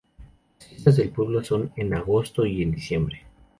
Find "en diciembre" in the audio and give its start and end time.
2.63-3.21